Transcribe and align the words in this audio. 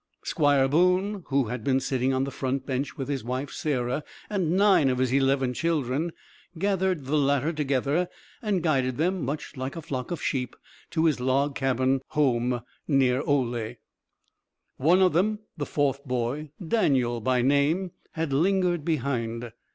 Squire 0.23 0.67
Boone, 0.67 1.25
who 1.27 1.43
had 1.49 1.63
been 1.63 1.79
sitting 1.79 2.11
on 2.11 2.23
the 2.23 2.31
front 2.31 2.65
bench 2.65 2.97
with 2.97 3.07
his 3.07 3.23
wife 3.23 3.51
Sarah, 3.51 4.03
and 4.31 4.57
nine 4.57 4.89
of 4.89 4.97
his 4.97 5.11
eleven 5.13 5.53
children, 5.53 6.11
gathered 6.57 7.05
the 7.05 7.15
latter 7.19 7.53
together, 7.53 8.09
and 8.41 8.63
guided 8.63 8.97
them, 8.97 9.23
much 9.23 9.55
like 9.55 9.75
a 9.75 9.81
flock 9.83 10.09
of 10.09 10.19
sheep, 10.19 10.55
to 10.89 11.05
his 11.05 11.19
log 11.19 11.53
cabin 11.53 12.01
home 12.07 12.61
near 12.87 13.21
Oley. 13.27 13.77
One 14.77 15.03
of 15.03 15.13
them, 15.13 15.37
the 15.55 15.67
fourth 15.67 16.03
boy, 16.03 16.49
Daniel 16.67 17.21
by 17.21 17.43
name, 17.43 17.91
had 18.13 18.33
lingered 18.33 18.83
behind. 18.83 19.51